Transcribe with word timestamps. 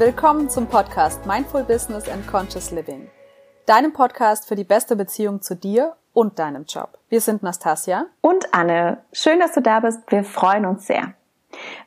Willkommen 0.00 0.48
zum 0.48 0.66
Podcast 0.66 1.26
Mindful 1.26 1.62
Business 1.62 2.08
and 2.08 2.26
Conscious 2.26 2.70
Living. 2.70 3.10
Deinem 3.66 3.92
Podcast 3.92 4.48
für 4.48 4.54
die 4.56 4.64
beste 4.64 4.96
Beziehung 4.96 5.42
zu 5.42 5.54
dir 5.54 5.94
und 6.14 6.38
deinem 6.38 6.64
Job. 6.64 6.96
Wir 7.10 7.20
sind 7.20 7.42
Nastasia 7.42 8.06
und 8.22 8.54
Anne. 8.54 9.02
Schön, 9.12 9.40
dass 9.40 9.52
du 9.52 9.60
da 9.60 9.80
bist. 9.80 10.00
Wir 10.08 10.24
freuen 10.24 10.64
uns 10.64 10.86
sehr. 10.86 11.12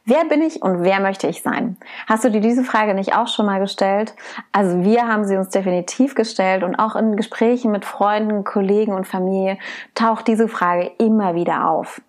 Wer 0.06 0.26
bin 0.26 0.44
ich 0.44 0.62
und 0.62 0.84
wer 0.84 1.00
möchte 1.00 1.26
ich 1.26 1.42
sein? 1.42 1.78
Hast 2.06 2.24
du 2.24 2.30
dir 2.30 2.40
diese 2.40 2.64
Frage 2.64 2.94
nicht 2.94 3.16
auch 3.16 3.28
schon 3.28 3.48
mal 3.48 3.60
gestellt? 3.60 4.14
Also 4.52 4.84
wir 4.84 5.08
haben 5.08 5.26
sie 5.26 5.36
uns 5.36 5.50
definitiv 5.50 6.14
gestellt 6.14 6.62
und 6.62 6.76
auch 6.76 6.96
in 6.96 7.16
Gesprächen 7.16 7.72
mit 7.72 7.84
Freunden, 7.84 8.44
Kollegen 8.44 8.94
und 8.94 9.08
Familie 9.08 9.58
taucht 9.96 10.28
diese 10.28 10.48
Frage 10.48 10.92
immer 11.00 11.34
wieder 11.34 11.68
auf. 11.68 12.00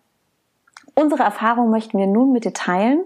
Unsere 0.97 1.25
Erfahrung 1.25 1.71
möchten 1.71 1.99
wir 1.99 2.07
nun 2.07 2.33
mit 2.33 2.45
dir 2.45 2.53
teilen 2.53 3.05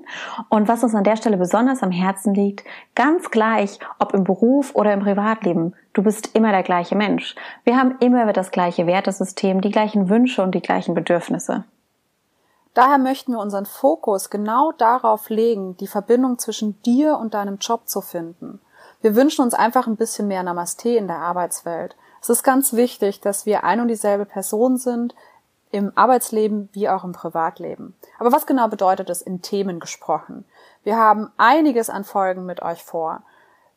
und 0.50 0.68
was 0.68 0.82
uns 0.82 0.94
an 0.94 1.04
der 1.04 1.16
Stelle 1.16 1.38
besonders 1.38 1.82
am 1.82 1.90
Herzen 1.90 2.34
liegt, 2.34 2.62
ganz 2.94 3.30
gleich, 3.30 3.78
ob 3.98 4.12
im 4.12 4.24
Beruf 4.24 4.74
oder 4.74 4.92
im 4.92 5.00
Privatleben, 5.00 5.74
du 5.94 6.02
bist 6.02 6.34
immer 6.34 6.52
der 6.52 6.62
gleiche 6.62 6.96
Mensch. 6.96 7.34
Wir 7.64 7.78
haben 7.78 7.96
immer 8.00 8.30
das 8.34 8.50
gleiche 8.50 8.86
Wertesystem, 8.86 9.62
die 9.62 9.70
gleichen 9.70 10.10
Wünsche 10.10 10.42
und 10.42 10.54
die 10.54 10.60
gleichen 10.60 10.94
Bedürfnisse. 10.94 11.64
Daher 12.74 12.98
möchten 12.98 13.32
wir 13.32 13.40
unseren 13.40 13.66
Fokus 13.66 14.28
genau 14.28 14.72
darauf 14.72 15.30
legen, 15.30 15.76
die 15.78 15.86
Verbindung 15.86 16.38
zwischen 16.38 16.80
dir 16.82 17.16
und 17.18 17.32
deinem 17.32 17.56
Job 17.56 17.88
zu 17.88 18.02
finden. 18.02 18.60
Wir 19.00 19.16
wünschen 19.16 19.42
uns 19.42 19.54
einfach 19.54 19.86
ein 19.86 19.96
bisschen 19.96 20.28
mehr 20.28 20.42
Namaste 20.42 20.90
in 20.90 21.06
der 21.06 21.18
Arbeitswelt. 21.18 21.96
Es 22.20 22.28
ist 22.28 22.42
ganz 22.42 22.74
wichtig, 22.74 23.20
dass 23.20 23.46
wir 23.46 23.64
ein 23.64 23.80
und 23.80 23.88
dieselbe 23.88 24.26
Person 24.26 24.76
sind, 24.76 25.14
im 25.70 25.92
Arbeitsleben 25.94 26.68
wie 26.72 26.88
auch 26.88 27.04
im 27.04 27.12
Privatleben. 27.12 27.94
Aber 28.18 28.32
was 28.32 28.46
genau 28.46 28.68
bedeutet 28.68 29.10
es 29.10 29.22
in 29.22 29.42
Themen 29.42 29.80
gesprochen? 29.80 30.44
Wir 30.82 30.96
haben 30.96 31.30
einiges 31.36 31.90
an 31.90 32.04
Folgen 32.04 32.46
mit 32.46 32.62
euch 32.62 32.82
vor. 32.82 33.22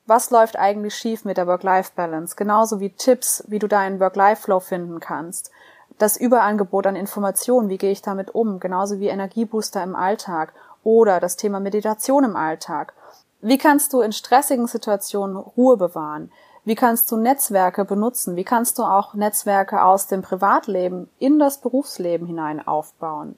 Was 0.06 0.32
läuft 0.32 0.58
eigentlich 0.58 0.96
schief 0.96 1.26
mit 1.26 1.38
der 1.38 1.48
Work-Life-Balance? 1.48 2.36
Genauso 2.36 2.80
wie 2.80 2.90
Tipps, 2.90 3.44
wie 3.48 3.60
du 3.60 3.68
deinen 3.68 4.00
Work-Life-Flow 4.00 4.60
finden 4.60 5.00
kannst. 5.00 5.52
Das 5.98 6.18
Überangebot 6.18 6.88
an 6.88 6.96
Informationen, 6.96 7.70
wie 7.70 7.78
gehe 7.78 7.92
ich 7.92 8.02
damit 8.02 8.34
um? 8.34 8.60
Genauso 8.60 9.00
wie 9.00 9.08
Energiebooster 9.08 9.84
im 9.84 9.96
Alltag 9.96 10.54
oder 10.84 11.20
das 11.20 11.36
Thema 11.36 11.60
Meditation 11.60 12.24
im 12.24 12.36
Alltag. 12.36 12.94
Wie 13.42 13.58
kannst 13.58 13.94
du 13.94 14.02
in 14.02 14.12
stressigen 14.12 14.68
Situationen 14.68 15.38
Ruhe 15.38 15.78
bewahren? 15.78 16.32
Wie 16.64 16.76
kannst 16.76 17.12
du 17.12 17.18
Netzwerke 17.18 17.86
benutzen? 17.86 18.36
Wie 18.36 18.44
kannst 18.44 18.78
du 18.78 18.84
auch 18.84 19.16
Netzwerke 19.16 19.84
aus 19.84 20.06
dem 20.08 20.22
Privatleben 20.22 21.10
in 21.18 21.40
das 21.40 21.60
Berufsleben 21.60 22.28
hinein 22.28 22.66
aufbauen? 22.66 23.36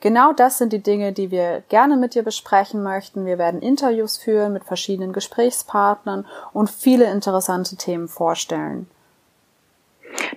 Genau 0.00 0.32
das 0.32 0.58
sind 0.58 0.72
die 0.72 0.82
Dinge, 0.82 1.12
die 1.12 1.30
wir 1.30 1.62
gerne 1.68 1.96
mit 1.96 2.14
dir 2.14 2.22
besprechen 2.22 2.82
möchten. 2.82 3.26
Wir 3.26 3.36
werden 3.36 3.60
Interviews 3.60 4.16
führen 4.16 4.52
mit 4.52 4.64
verschiedenen 4.64 5.12
Gesprächspartnern 5.12 6.24
und 6.52 6.70
viele 6.70 7.10
interessante 7.10 7.76
Themen 7.76 8.08
vorstellen. 8.08 8.88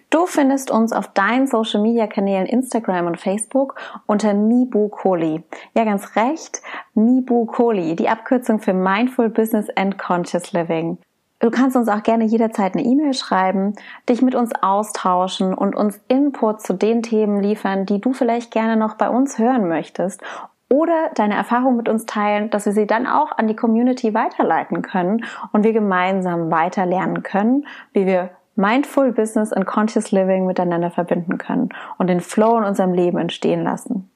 Du 0.09 0.25
findest 0.25 0.71
uns 0.71 0.91
auf 0.91 1.07
deinen 1.13 1.47
Social 1.47 1.81
Media 1.81 2.07
Kanälen 2.07 2.45
Instagram 2.45 3.07
und 3.07 3.21
Facebook 3.21 3.75
unter 4.05 4.33
Mibu 4.33 4.89
Koli. 4.89 5.43
Ja, 5.75 5.85
ganz 5.85 6.15
recht. 6.15 6.61
Mibu 6.93 7.45
Koli, 7.45 7.95
die 7.95 8.09
Abkürzung 8.09 8.59
für 8.59 8.73
Mindful 8.73 9.29
Business 9.29 9.67
and 9.75 9.97
Conscious 9.97 10.51
Living. 10.51 10.97
Du 11.41 11.49
kannst 11.49 11.75
uns 11.75 11.89
auch 11.89 12.03
gerne 12.03 12.23
jederzeit 12.23 12.75
eine 12.75 12.85
E-Mail 12.85 13.13
schreiben, 13.13 13.75
dich 14.07 14.21
mit 14.21 14.35
uns 14.35 14.51
austauschen 14.61 15.55
und 15.55 15.75
uns 15.75 15.99
Input 16.07 16.61
zu 16.61 16.73
den 16.73 17.01
Themen 17.01 17.41
liefern, 17.41 17.87
die 17.87 17.99
du 17.99 18.13
vielleicht 18.13 18.51
gerne 18.51 18.77
noch 18.77 18.93
bei 18.93 19.09
uns 19.09 19.39
hören 19.39 19.67
möchtest 19.67 20.21
oder 20.69 21.09
deine 21.15 21.33
Erfahrung 21.33 21.75
mit 21.75 21.89
uns 21.89 22.05
teilen, 22.05 22.49
dass 22.51 22.65
wir 22.65 22.73
sie 22.73 22.87
dann 22.87 23.07
auch 23.07 23.37
an 23.37 23.47
die 23.47 23.55
Community 23.55 24.13
weiterleiten 24.13 24.83
können 24.83 25.25
und 25.51 25.63
wir 25.63 25.73
gemeinsam 25.73 26.51
weiter 26.51 26.85
lernen 26.85 27.23
können, 27.23 27.65
wie 27.91 28.05
wir 28.05 28.29
Mindful 28.55 29.11
Business 29.11 29.51
und 29.51 29.65
Conscious 29.65 30.11
Living 30.11 30.45
miteinander 30.45 30.91
verbinden 30.91 31.37
können 31.39 31.69
und 31.97 32.07
den 32.07 32.21
Flow 32.21 32.57
in 32.57 32.63
unserem 32.63 32.93
Leben 32.93 33.17
entstehen 33.17 33.63
lassen. 33.63 34.09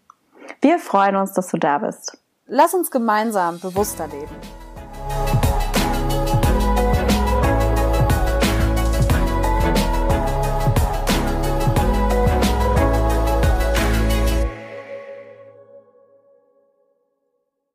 Wir 0.62 0.78
freuen 0.78 1.16
uns, 1.16 1.34
dass 1.34 1.47
du 1.47 1.58
da 1.58 1.80
bist. 1.80 2.18
Lass 2.46 2.74
uns 2.74 2.91
gemeinsam 2.91 3.59
bewusster 3.59 4.08
leben. 4.08 4.65